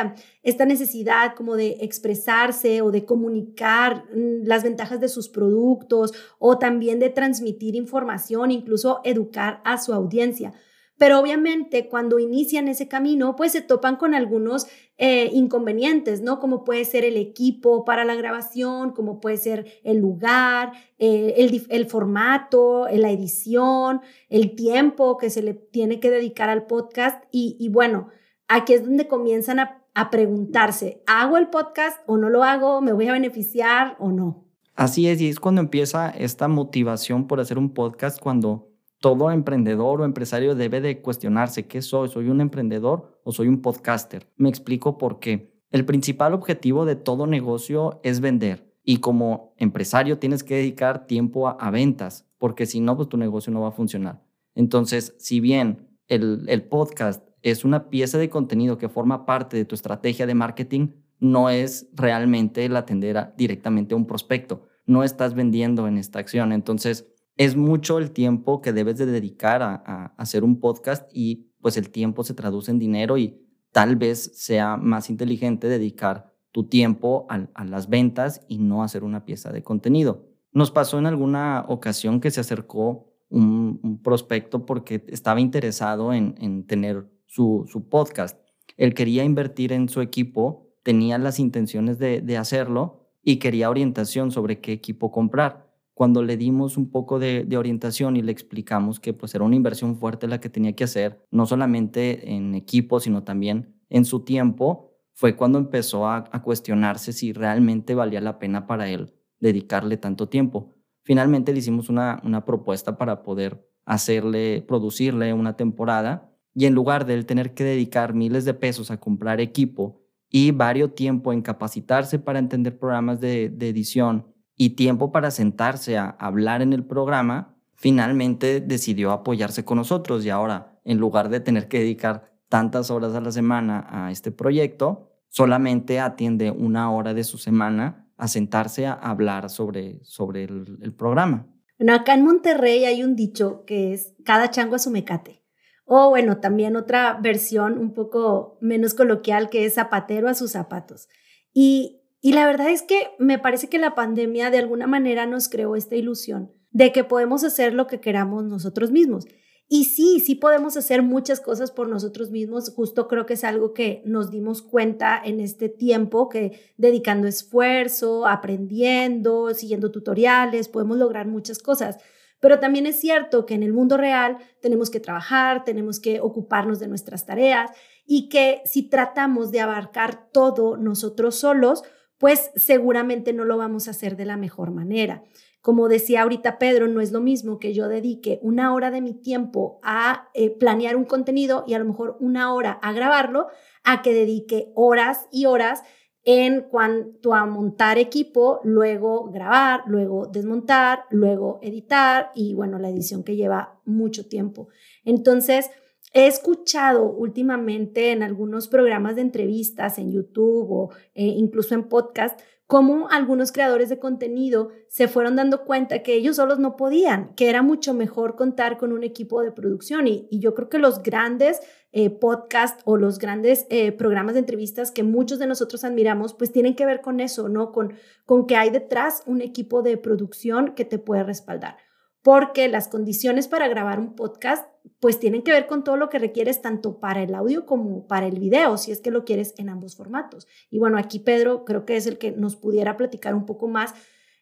esta 0.45 0.65
necesidad 0.67 1.35
como 1.35 1.57
de 1.57 1.79
expresarse 1.81 2.81
o 2.81 2.93
de 2.93 3.05
comunicar 3.05 4.05
mm, 4.15 4.47
las 4.47 4.63
ventajas 4.63 5.01
de 5.01 5.09
sus 5.09 5.29
productos 5.29 6.13
o 6.39 6.59
también 6.59 7.01
de 7.01 7.11
transmitir 7.11 7.75
información, 7.75 8.53
incluso 8.53 9.01
educar 9.03 9.61
a 9.65 9.79
su 9.79 9.93
audiencia. 9.93 10.53
Pero 10.99 11.21
obviamente 11.21 11.89
cuando 11.89 12.19
inician 12.19 12.69
ese 12.69 12.89
camino, 12.89 13.37
pues 13.37 13.53
se 13.53 13.63
topan 13.63 13.97
con 13.97 14.15
algunos 14.15 14.67
eh, 14.99 15.31
inconvenientes, 15.33 16.23
¿no? 16.23 16.41
Como 16.41 16.65
puede 16.65 16.85
ser 16.85 17.05
el 17.05 17.17
equipo 17.17 17.85
para 17.85 18.05
la 18.05 18.17
grabación, 18.17 18.91
como 18.91 19.21
puede 19.21 19.37
ser 19.37 19.67
el 19.85 19.99
lugar, 19.99 20.73
eh, 20.99 21.35
el, 21.69 21.87
formato, 21.87 22.89
la 22.93 23.11
edición, 23.13 24.01
el 24.29 24.57
tiempo 24.57 25.17
que 25.17 25.31
se 25.31 25.41
le 25.41 25.55
tiene 25.55 26.01
que 26.01 26.11
dedicar 26.11 26.51
al 26.51 26.67
podcast. 26.67 27.23
Y, 27.31 27.69
bueno, 27.69 28.09
aquí 28.49 28.73
es 28.73 28.85
donde 28.85 29.07
comienzan 29.07 29.61
a, 29.61 29.85
a 29.95 30.11
preguntarse, 30.11 31.01
¿hago 31.07 31.37
el 31.37 31.49
podcast 31.49 32.01
o 32.07 32.17
no 32.17 32.29
lo 32.29 32.43
hago? 32.43 32.81
¿Me 32.81 32.93
voy 32.93 33.07
a 33.07 33.13
beneficiar 33.13 33.97
o 34.01 34.11
no? 34.11 34.45
Así 34.75 35.09
es, 35.09 35.21
y 35.21 35.29
es 35.29 35.39
cuando 35.39 35.61
empieza 35.61 36.11
esta 36.11 36.49
motivación 36.49 37.29
por 37.29 37.41
hacer 37.41 37.59
un 37.59 37.75
podcast, 37.75 38.21
cuando 38.21 38.68
todo 39.01 39.31
emprendedor 39.31 40.01
o 40.01 40.05
empresario 40.05 40.55
debe 40.55 40.81
de 40.81 41.01
cuestionarse, 41.01 41.67
¿qué 41.67 41.83
soy? 41.83 42.09
¿Soy 42.09 42.29
un 42.29 42.41
emprendedor 42.41 43.21
o 43.25 43.33
soy 43.33 43.49
un 43.49 43.63
podcaster? 43.63 44.29
Me 44.37 44.49
explico 44.49 44.99
por 44.99 45.21
qué. 45.21 45.53
El 45.71 45.85
principal 45.85 46.35
objetivo 46.35 46.85
de 46.85 46.97
todo 46.97 47.27
negocio 47.27 48.01
es 48.03 48.21
vender 48.21 48.75
y 48.83 48.99
como 48.99 49.53
empresario 49.59 50.19
tienes 50.19 50.43
que 50.43 50.57
dedicar 50.57 51.07
tiempo 51.07 51.49
a, 51.49 51.71
ventas 51.71 52.27
porque 52.39 52.67
si 52.67 52.81
no, 52.81 52.97
pues 52.97 53.09
tu 53.09 53.19
negocio 53.19 53.53
no 53.53 53.61
va 53.61 53.69
a 53.69 53.73
funcionar. 53.73 54.25
Entonces, 54.55 55.15
si 55.19 55.41
bien 55.41 55.89
el, 56.07 56.67
podcast 56.71 57.29
es 57.43 57.65
una 57.65 57.91
pieza 57.91 58.17
de 58.17 58.31
contenido 58.31 58.79
que 58.79 58.89
forma 58.89 59.27
parte 59.27 59.57
de 59.57 59.65
tu 59.65 59.75
estrategia 59.75 60.27
de 60.27 60.35
marketing, 60.35 60.89
no 61.21 61.51
es 61.51 61.91
realmente 61.93 62.65
el 62.65 62.77
atender 62.77 63.35
directamente 63.37 63.95
a 63.95 63.99
un 63.99 64.07
prospecto. 64.07 64.63
No 64.87 65.05
estás 65.05 65.35
vendiendo 65.35 65.87
en 65.87 65.99
esta 65.99 66.19
acción. 66.19 66.53
Entonces, 66.53 67.13
es 67.39 67.57
mucho 67.57 67.99
el 67.99 68.11
tiempo 68.11 68.61
que 68.61 68.73
debes 68.73 68.99
de 68.99 69.07
dedicar 69.07 69.63
a, 69.63 70.13
hacer 70.19 70.43
un 70.43 70.59
podcast 70.59 71.09
y 71.15 71.53
pues 71.61 71.77
el 71.77 71.89
tiempo 71.91 72.25
se 72.25 72.35
traduce 72.35 72.73
en 72.73 72.81
dinero 72.81 73.17
y 73.17 73.41
tal 73.73 73.95
vez 73.95 74.33
sea 74.35 74.77
más 74.77 75.09
inteligente 75.09 75.69
dedicar 75.69 76.35
tu 76.51 76.65
tiempo 76.65 77.27
a, 77.31 77.65
las 77.65 77.89
ventas 77.89 78.45
y 78.49 78.59
no 78.59 78.83
hacer 78.83 79.05
una 79.05 79.25
pieza 79.25 79.53
de 79.53 79.63
contenido. 79.63 80.27
Nos 80.53 80.73
pasó 80.73 80.99
en 80.99 81.07
alguna 81.07 81.65
ocasión 81.69 82.21
que 82.21 82.33
se 82.33 82.41
acercó 82.41 83.07
un, 83.29 84.01
prospecto 84.03 84.67
porque 84.67 85.05
estaba 85.07 85.41
interesado 85.41 86.13
en, 86.13 86.67
tener 86.67 87.09
su, 87.27 87.87
podcast. 87.89 88.37
Él 88.77 88.95
quería 88.95 89.23
invertir 89.23 89.73
en 89.73 89.89
su 89.89 90.01
equipo, 90.01 90.73
tenía 90.83 91.19
las 91.19 91.39
intenciones 91.39 92.01
de 92.01 92.37
hacerlo 92.37 93.13
y 93.23 93.37
quería 93.37 93.71
orientación 93.71 94.33
sobre 94.33 94.61
qué 94.61 94.73
equipo 94.73 95.13
comprar 95.13 95.68
cuando 95.99 96.23
le 96.23 96.37
dimos 96.37 96.77
un 96.77 96.93
poco 96.93 97.19
de, 97.19 97.45
orientación 97.57 98.17
y 98.17 98.23
le 98.23 98.31
explicamos 98.31 99.01
que 99.01 99.13
pues 99.13 99.35
era 99.35 99.43
una 99.43 99.57
inversión 99.57 99.97
fuerte 99.97 100.29
la 100.29 100.39
que 100.39 100.49
tenía 100.49 100.77
que 100.77 100.85
hacer, 100.85 101.27
no 101.33 101.45
solamente 101.45 102.37
en 102.37 102.55
equipo, 102.55 103.01
sino 103.01 103.25
también 103.25 103.75
en 103.91 104.05
su 104.05 104.21
tiempo, 104.21 104.93
fue 105.13 105.35
cuando 105.35 105.59
empezó 105.59 106.07
a, 106.07 106.23
cuestionarse 106.45 107.13
si 107.13 107.33
realmente 107.33 107.97
valía 107.97 108.21
la 108.21 108.39
pena 108.39 108.69
para 108.69 108.89
él 108.89 109.13
dedicarle 109.41 109.97
tanto 109.97 110.29
tiempo. 110.29 110.77
Finalmente 111.03 111.53
le 111.53 111.59
hicimos 111.59 111.89
una, 111.89 112.45
propuesta 112.47 112.97
para 112.97 113.25
poder 113.25 113.69
hacerle, 113.85 114.65
producirle 114.69 115.33
una 115.33 115.57
temporada 115.57 116.33
y 116.55 116.67
en 116.67 116.75
lugar 116.75 117.07
de 117.07 117.15
él 117.15 117.27
tener 117.27 117.55
que 117.55 117.65
dedicar 117.65 118.15
miles 118.15 118.45
de 118.45 118.55
pesos 118.55 118.93
a 118.93 119.01
comprar 119.01 119.41
equipo 119.41 120.01
y 120.31 120.53
varios 120.53 120.95
tiempo 120.95 121.33
en 121.33 121.43
capacitarse 121.43 122.21
para 122.21 122.39
entender 122.39 122.79
programas 122.79 123.19
de 123.19 123.47
edición, 123.59 124.38
y 124.59 124.71
tiempo 124.71 125.13
para 125.13 125.31
sentarse 125.31 125.97
a 125.97 126.11
hablar 126.11 126.61
en 126.61 126.73
el 126.75 126.85
programa, 126.85 127.57
finalmente 127.77 128.61
decidió 128.61 129.13
apoyarse 129.13 129.65
con 129.65 129.79
nosotros 129.79 130.27
y 130.27 130.31
ahora, 130.31 130.79
en 130.85 130.99
lugar 130.99 131.29
de 131.29 131.39
tener 131.39 131.69
que 131.69 131.79
dedicar 131.79 132.33
tantas 132.49 132.91
horas 132.91 133.15
a 133.15 133.21
la 133.21 133.31
semana 133.31 133.87
a 133.89 134.11
este 134.11 134.33
proyecto, 134.33 135.13
solamente 135.29 136.01
atiende 136.01 136.51
una 136.51 136.91
hora 136.91 137.15
de 137.15 137.23
su 137.23 137.39
semana 137.39 138.11
a 138.17 138.27
sentarse 138.27 138.87
a 138.87 138.95
hablar 138.95 139.49
sobre, 139.49 140.01
sobre 140.03 140.45
el, 140.45 140.93
programa. 140.99 141.47
Bueno, 141.79 141.95
acá 141.95 142.15
en 142.15 142.25
Monterrey 142.25 142.85
hay 142.85 143.05
un 143.05 143.15
dicho 143.15 143.65
que 143.65 143.93
es 143.93 144.15
cada 144.25 144.51
chango 144.51 144.75
a 144.75 144.81
su 144.81 144.91
mecate. 144.91 145.45
O 145.85 146.11
bueno, 146.11 146.39
también 146.39 146.75
otra 146.75 147.19
versión 147.23 147.79
un 147.79 147.95
poco 147.95 148.59
menos 148.61 148.95
coloquial 148.95 149.51
que 149.51 149.65
es 149.65 149.75
zapatero 149.75 150.29
a 150.29 150.35
sus 150.35 150.51
zapatos. 150.51 151.09
Y 151.55 151.98
y 152.21 152.33
la 152.33 152.47
verdad 152.47 152.71
es 152.71 152.83
que 152.83 153.11
me 153.19 153.39
parece 153.39 153.69
que 153.69 153.79
la 153.79 153.95
pandemia 153.95 154.51
de 154.51 154.59
alguna 154.59 154.87
manera 154.87 155.27
nos 155.27 155.49
creó 155.49 155.77
esta 155.77 155.97
ilusión 155.97 156.53
de 156.71 156.93
que 156.93 157.05
podemos 157.05 157.45
hacer 157.45 157.73
lo 157.73 157.87
que 157.87 158.01
queramos 158.01 158.45
nosotros 158.45 158.91
mismos. 158.91 159.27
Y 159.71 159.85
sí, 159.85 160.21
sí 160.21 160.35
podemos 160.35 160.79
hacer 160.79 161.03
muchas 161.03 161.41
cosas 161.41 161.71
por 161.71 161.89
nosotros 161.89 162.31
mismos. 162.31 162.73
Justo 162.75 163.07
creo 163.07 163.27
que 163.27 163.35
es 163.35 163.45
algo 163.45 163.75
que 163.75 164.03
nos 164.07 164.31
dimos 164.31 164.63
cuenta 164.63 165.21
en 165.23 165.41
este 165.41 165.69
tiempo, 165.69 166.31
que 166.31 166.73
dedicando 166.79 167.29
esfuerzo, 167.29 168.27
aprendiendo, 168.27 169.53
siguiendo 169.53 169.91
tutoriales, 169.91 170.69
podemos 170.69 170.97
lograr 170.97 171.27
muchas 171.27 171.59
cosas. 171.59 171.99
Pero 172.41 172.61
también 172.61 172.87
es 172.87 172.99
cierto 172.99 173.45
que 173.45 173.55
en 173.55 173.63
el 173.63 173.75
mundo 173.75 173.99
real 173.99 174.39
tenemos 174.63 174.89
que 174.89 175.01
trabajar, 175.01 175.65
tenemos 175.65 176.01
que 176.01 176.21
ocuparnos 176.21 176.79
de 176.79 176.89
nuestras 176.89 177.27
tareas 177.27 177.71
y 178.07 178.31
que 178.31 178.63
si 178.65 178.89
tratamos 178.89 179.51
de 179.51 179.61
abarcar 179.61 180.31
todo 180.33 180.79
nosotros 180.79 181.35
solos, 181.35 181.83
pues 182.19 182.51
seguramente 182.57 183.33
no 183.33 183.45
lo 183.45 183.57
vamos 183.57 183.89
a 183.89 183.93
hacer 183.93 184.17
de 184.17 184.27
la 184.27 184.37
mejor 184.37 184.71
manera. 184.71 185.25
Como 185.61 185.89
decía 185.89 186.23
ahorita 186.23 186.59
Pedro, 186.59 186.89
no 186.89 187.01
es 187.01 187.13
lo 187.13 187.21
mismo 187.21 187.59
que 187.59 187.75
yo 187.75 187.89
dedique 187.89 188.39
una 188.43 188.73
hora 188.75 188.91
de 188.91 189.01
mi 189.01 189.13
tiempo 189.13 189.81
a 189.83 190.29
eh, 190.35 190.51
planear 190.51 190.97
un 190.97 191.05
contenido 191.05 191.65
y 191.67 191.75
a 191.75 191.79
lo 191.79 191.85
mejor 191.85 192.17
una 192.21 192.55
hora 192.55 192.73
a 192.83 192.93
grabarlo, 192.93 193.49
a 193.85 194.03
que 194.03 194.15
dedique 194.15 194.73
horas 194.75 195.27
y 195.33 195.47
horas 195.47 195.83
en 196.25 196.63
cuanto 196.63 197.35
a 197.35 197.47
montar 197.47 197.99
equipo, 197.99 198.61
luego 198.63 199.31
grabar, 199.31 199.83
luego 199.87 200.27
desmontar, 200.27 201.05
luego 201.11 201.59
editar 201.63 202.33
y 202.35 202.55
bueno, 202.55 202.79
la 202.79 202.91
edición 202.91 203.25
que 203.25 203.37
lleva 203.37 203.81
mucho 203.85 204.29
tiempo. 204.29 204.69
Entonces, 205.05 205.71
He 206.19 206.27
escuchado 206.27 207.05
últimamente 207.05 208.11
en 208.11 208.25
algunos 208.25 208.67
programas 208.67 209.15
de 209.15 209.21
entrevistas 209.21 209.99
en 209.99 210.11
YouTube 210.11 210.67
o 210.69 210.91
eh, 211.15 211.27
incluso 211.27 211.77
en 211.77 211.85
podcast 211.85 212.41
cómo 212.67 213.09
algunos 213.09 213.53
creadores 213.53 213.89
de 213.89 214.01
contenido 214.01 214.71
se 214.89 215.07
fueron 215.07 215.37
dando 215.37 215.65
cuenta 215.65 216.03
que 216.03 216.15
ellos 216.15 216.35
solos 216.35 216.59
no 216.59 216.75
podían, 216.75 217.37
que 217.37 217.49
era 217.49 217.63
mucho 217.63 217.95
mejor 217.95 218.35
contar 218.35 218.79
con 218.79 218.93
un 218.93 219.05
equipo 219.05 219.43
de 219.43 219.53
producción. 219.53 220.09
Y, 220.09 220.27
yo 220.33 220.57
creo 220.57 220.69
que 220.69 220.81
los 220.81 221.05
grandes 221.05 221.61
eh, 221.93 222.11
podcasts 222.11 222.83
o 222.85 222.97
los 222.97 223.21
grandes 223.21 223.69
eh, 223.71 223.93
programas 223.93 224.35
de 224.35 224.41
entrevistas 224.41 224.91
que 224.91 225.05
muchos 225.05 225.39
de 225.39 225.47
nosotros 225.47 225.85
admiramos, 225.85 226.35
pues 226.35 226.51
tienen 226.51 226.75
que 226.75 226.85
ver 226.85 227.01
con 227.01 227.21
eso, 227.21 227.49
¿no? 227.49 227.71
Con, 227.71 227.95
con 228.27 228.49
que 228.49 228.57
hay 228.57 228.71
detrás 228.71 229.23
un 229.27 229.41
equipo 229.41 229.83
de 229.83 229.97
producción 229.99 230.75
que 230.75 230.85
te 230.85 230.99
puede 230.99 231.23
respaldar 231.23 231.77
porque 232.23 232.69
las 232.69 232.89
condiciones 232.89 233.49
para 233.49 233.69
grabar 233.69 233.99
un 233.99 234.15
podcast 234.15 234.69
pues 235.01 235.21
tienen 235.21 235.43
que 235.43 235.53
ver 235.53 235.67
con 235.67 235.85
todo 235.85 235.97
lo 235.97 236.09
que 236.09 236.19
requieres 236.19 236.63
tanto 236.63 237.01
para 237.01 237.23
el 237.23 237.35
audio 237.35 237.67
como 237.67 238.07
para 238.07 238.27
el 238.27 238.39
video, 238.39 238.77
si 238.79 238.93
es 238.93 239.01
que 239.01 239.11
lo 239.11 239.25
quieres 239.25 239.55
en 239.59 239.69
ambos 239.69 239.97
formatos. 239.97 240.47
Y 240.71 240.79
bueno, 240.79 240.99
aquí 240.99 241.19
Pedro 241.19 241.65
creo 241.65 241.85
que 241.85 241.97
es 241.97 242.07
el 242.07 242.19
que 242.19 242.33
nos 242.33 242.57
pudiera 242.57 242.97
platicar 242.97 243.35
un 243.35 243.47
poco 243.47 243.69
más 243.69 243.95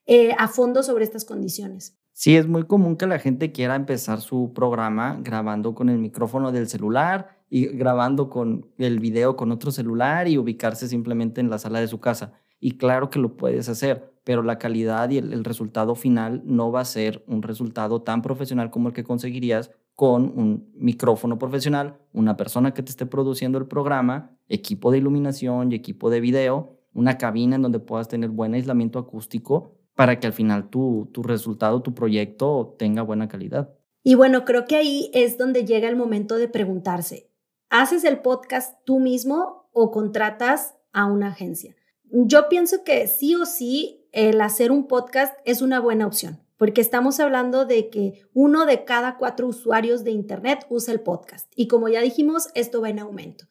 eh, 0.07 0.35
a 0.39 0.49
fondo 0.49 0.83
sobre 0.83 1.05
estas 1.05 1.25
condiciones. 1.25 1.99
Sí, 2.13 2.37
es 2.37 2.47
muy 2.47 2.65
común 2.65 2.97
que 2.97 3.07
la 3.07 3.19
gente 3.19 3.53
quiera 3.53 3.75
empezar 3.75 4.23
su 4.23 4.53
programa 4.55 5.19
grabando 5.21 5.75
con 5.75 5.91
el 5.91 5.99
micrófono 5.99 6.51
del 6.51 6.67
celular 6.67 7.37
y 7.51 7.67
grabando 7.67 8.31
con 8.31 8.71
el 8.79 9.01
video 9.01 9.37
con 9.37 9.53
otro 9.53 9.71
celular 9.71 10.27
y 10.27 10.39
ubicarse 10.39 10.89
simplemente 10.89 11.43
en 11.43 11.51
la 11.51 11.59
sala 11.59 11.81
de 11.81 11.89
su 11.89 12.01
casa. 12.01 12.33
Y 12.59 12.79
claro 12.79 13.11
que 13.11 13.19
lo 13.19 13.37
puedes 13.37 13.69
hacer, 13.69 14.15
pero 14.25 14.43
la 14.43 14.59
calidad 14.59 15.11
y 15.11 15.19
el, 15.19 15.45
resultado 15.45 15.95
final 15.95 16.43
no 16.47 16.73
va 16.73 16.81
a 16.81 16.85
ser 16.87 17.23
un 17.27 17.43
resultado 17.43 18.03
tan 18.03 18.23
profesional 18.23 18.71
como 18.71 18.89
el 18.89 18.95
que 18.95 19.05
conseguirías 19.05 19.71
con 19.97 20.25
un 20.39 20.71
micrófono 20.75 21.39
profesional, 21.39 21.99
una 22.13 22.37
persona 22.37 22.75
que 22.75 22.83
te 22.83 22.91
esté 22.91 23.07
produciendo 23.07 23.59
el 23.59 23.67
programa, 23.67 24.39
equipo 24.47 24.93
de 24.93 24.99
iluminación 24.99 25.73
y 25.73 25.75
equipo 25.75 26.11
de 26.11 26.21
video, 26.21 26.79
una 26.93 27.19
cabina 27.19 27.57
en 27.57 27.63
donde 27.63 27.81
puedas 27.81 28.07
tener 28.07 28.31
buen 28.31 28.55
aislamiento 28.55 28.99
acústico 28.99 29.75
para 29.95 30.21
que 30.21 30.27
al 30.27 30.35
final 30.35 30.69
tu, 30.69 31.09
tu 31.13 31.23
resultado, 31.23 31.81
tu 31.81 31.95
proyecto 31.95 32.77
tenga 32.79 33.03
buena 33.03 33.27
calidad. 33.27 33.75
Y 34.03 34.15
bueno, 34.15 34.45
creo 34.45 34.67
que 34.67 34.77
ahí 34.77 35.11
es 35.15 35.39
donde 35.39 35.65
llega 35.65 35.89
el 35.89 35.97
momento 35.97 36.37
de 36.37 36.49
preguntarse, 36.49 37.33
¿haces 37.71 38.05
el 38.05 38.21
podcast 38.21 38.79
tú 38.85 39.01
mismo 39.01 39.69
o 39.73 39.91
contratas 39.91 40.77
a 40.93 41.07
una 41.07 41.29
agencia? 41.29 41.75
Yo 42.05 42.49
pienso 42.49 42.85
que 42.85 43.07
sí 43.07 43.35
o 43.35 43.47
sí 43.47 44.09
el 44.13 44.41
hacer 44.43 44.71
un 44.71 44.87
podcast 44.87 45.37
es 45.47 45.63
una 45.63 45.81
buena 45.81 46.07
opción. 46.07 46.46
Porque 46.57 46.81
estamos 46.81 47.21
hablando 47.21 47.65
de 47.65 47.91
que 47.91 48.23
uno 48.33 48.67
de 48.67 48.85
cada 48.85 49.19
cuatro 49.19 49.47
usuarios 49.47 50.05
de 50.05 50.11
Internet 50.11 50.67
usa 50.69 50.93
el 50.93 51.01
podcast. 51.01 51.51
Y 51.55 51.69
como 51.69 51.89
ya 51.89 52.01
dijimos, 52.01 52.49
esto 52.55 52.81
va 52.81 52.91
en 52.91 52.99
aumento. 52.99 53.47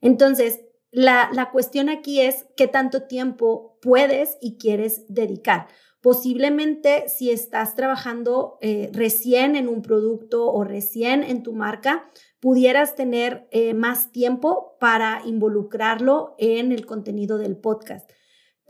Entonces, 0.00 0.60
la, 0.92 1.50
cuestión 1.52 1.88
aquí 1.88 2.20
es 2.20 2.46
qué 2.56 2.66
tanto 2.66 3.02
tiempo 3.04 3.78
puedes 3.80 4.36
y 4.40 4.58
quieres 4.58 5.04
dedicar. 5.08 5.68
Posiblemente 6.00 7.08
si 7.08 7.30
estás 7.30 7.76
trabajando 7.76 8.58
eh, 8.60 8.90
recién 8.92 9.54
en 9.54 9.68
un 9.68 9.82
producto 9.82 10.50
o 10.50 10.64
recién 10.64 11.22
en 11.22 11.42
tu 11.42 11.52
marca, 11.52 12.10
pudieras 12.40 12.96
tener 12.96 13.46
eh, 13.50 13.74
más 13.74 14.10
tiempo 14.10 14.76
para 14.80 15.22
involucrarlo 15.26 16.34
en 16.38 16.72
el 16.72 16.86
contenido 16.86 17.38
del 17.38 17.56
podcast. 17.56 18.10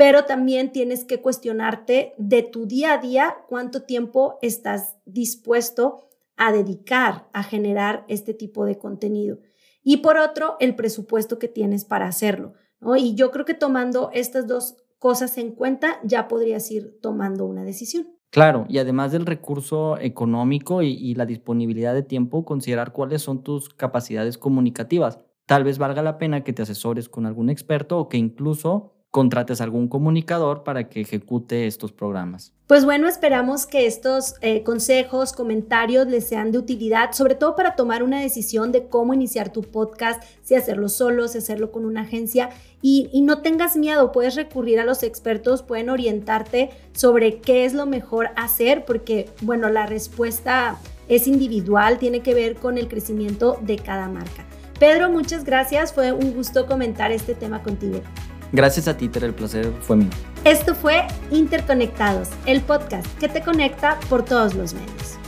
Pero 0.00 0.24
también 0.24 0.72
tienes 0.72 1.04
que 1.04 1.20
cuestionarte 1.20 2.14
de 2.16 2.42
tu 2.42 2.64
día 2.64 2.94
a 2.94 2.98
día 3.02 3.36
cuánto 3.50 3.82
tiempo 3.82 4.38
estás 4.40 4.96
dispuesto 5.04 6.08
a 6.38 6.52
dedicar 6.52 7.28
a 7.34 7.42
generar 7.42 8.06
este 8.08 8.32
tipo 8.32 8.64
de 8.64 8.78
contenido. 8.78 9.40
Y 9.82 9.98
por 9.98 10.16
otro, 10.16 10.56
el 10.58 10.74
presupuesto 10.74 11.38
que 11.38 11.48
tienes 11.48 11.84
para 11.84 12.06
hacerlo. 12.06 12.54
Y 12.96 13.14
yo 13.14 13.30
creo 13.30 13.44
que 13.44 13.52
tomando 13.52 14.08
estas 14.14 14.46
dos 14.46 14.74
cosas 14.98 15.36
en 15.36 15.52
cuenta, 15.52 16.00
ya 16.02 16.28
podrías 16.28 16.70
ir 16.70 16.98
tomando 17.02 17.44
una 17.44 17.62
decisión. 17.62 18.08
Claro, 18.30 18.64
y 18.70 18.78
además 18.78 19.12
del 19.12 19.26
recurso 19.26 19.98
económico 19.98 20.80
y, 20.80 21.14
la 21.14 21.26
disponibilidad 21.26 21.92
de 21.92 22.04
tiempo, 22.04 22.46
considerar 22.46 22.94
cuáles 22.94 23.20
son 23.20 23.42
tus 23.42 23.68
capacidades 23.68 24.38
comunicativas. 24.38 25.18
Tal 25.44 25.62
vez 25.62 25.76
valga 25.76 26.00
la 26.00 26.16
pena 26.16 26.42
que 26.42 26.54
te 26.54 26.62
asesores 26.62 27.10
con 27.10 27.26
algún 27.26 27.50
experto 27.50 27.98
o 27.98 28.08
que 28.08 28.16
incluso 28.16 28.94
contrates 29.10 29.60
algún 29.60 29.88
comunicador 29.88 30.62
para 30.62 30.88
que 30.88 31.00
ejecute 31.00 31.66
estos 31.66 31.92
programas. 31.92 32.52
Pues 32.68 32.84
bueno, 32.84 33.08
esperamos 33.08 33.66
que 33.66 33.86
estos 33.86 34.34
eh, 34.40 34.62
consejos, 34.62 35.32
comentarios 35.32 36.06
les 36.06 36.28
sean 36.28 36.52
de 36.52 36.58
utilidad, 36.58 37.10
sobre 37.12 37.34
todo 37.34 37.56
para 37.56 37.74
tomar 37.74 38.04
una 38.04 38.20
decisión 38.20 38.70
de 38.70 38.86
cómo 38.86 39.12
iniciar 39.12 39.52
tu 39.52 39.62
podcast, 39.62 40.22
si 40.42 40.54
hacerlo 40.54 40.88
solo, 40.88 41.26
si 41.26 41.38
hacerlo 41.38 41.72
con 41.72 41.84
una 41.84 42.02
agencia. 42.02 42.50
Y, 42.82 43.10
y 43.12 43.22
no 43.22 43.42
tengas 43.42 43.76
miedo, 43.76 44.12
puedes 44.12 44.36
recurrir 44.36 44.78
a 44.78 44.84
los 44.84 45.02
expertos, 45.02 45.64
pueden 45.64 45.90
orientarte 45.90 46.70
sobre 46.92 47.40
qué 47.40 47.64
es 47.64 47.74
lo 47.74 47.86
mejor 47.86 48.30
hacer, 48.36 48.84
porque 48.84 49.28
bueno, 49.40 49.68
la 49.68 49.86
respuesta 49.86 50.78
es 51.08 51.26
individual, 51.26 51.98
tiene 51.98 52.20
que 52.20 52.34
ver 52.34 52.54
con 52.54 52.78
el 52.78 52.86
crecimiento 52.86 53.58
de 53.60 53.76
cada 53.76 54.08
marca. 54.08 54.46
Pedro, 54.78 55.10
muchas 55.10 55.44
gracias, 55.44 55.92
fue 55.92 56.12
un 56.12 56.32
gusto 56.32 56.66
comentar 56.66 57.10
este 57.10 57.34
tema 57.34 57.64
contigo. 57.64 58.00
Gracias 58.52 58.88
a 58.88 58.96
ti, 58.96 59.08
Ter, 59.08 59.24
el 59.24 59.34
placer 59.34 59.72
fue 59.80 59.96
mío. 59.96 60.10
Esto 60.44 60.74
fue 60.74 61.06
Interconectados, 61.30 62.28
el 62.46 62.60
podcast 62.62 63.06
que 63.18 63.28
te 63.28 63.42
conecta 63.42 64.00
por 64.08 64.24
todos 64.24 64.54
los 64.54 64.74
medios. 64.74 65.19